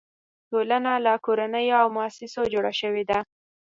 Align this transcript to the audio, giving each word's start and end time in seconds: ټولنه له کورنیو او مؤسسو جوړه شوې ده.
ټولنه 0.49 0.91
له 1.05 1.13
کورنیو 1.25 1.77
او 1.81 1.87
مؤسسو 1.97 2.41
جوړه 2.53 2.71
شوې 2.81 3.03
ده. 3.09 3.19